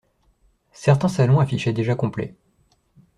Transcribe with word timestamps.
Certains 0.73 1.09
salons 1.09 1.39
affichaient 1.39 1.73
déjà 1.73 1.93
complet. 1.93 2.35